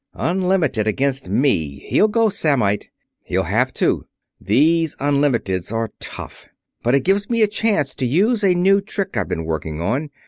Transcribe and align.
"Unlimited, 0.15 0.87
against 0.87 1.29
me, 1.29 1.85
he'll 1.89 2.07
go 2.07 2.27
Samnite. 2.27 2.89
He'll 3.21 3.43
have 3.43 3.71
to. 3.75 4.07
These 4.39 4.95
unlimiteds 4.95 5.71
are 5.71 5.91
tough, 5.99 6.47
but 6.81 6.95
it 6.95 7.01
gives 7.03 7.29
me 7.29 7.43
a 7.43 7.47
chance 7.47 7.93
to 7.93 8.07
use 8.07 8.43
a 8.43 8.55
new 8.55 8.81
trick 8.81 9.15
I've 9.15 9.29
been 9.29 9.45
working 9.45 9.79
on. 9.79 10.09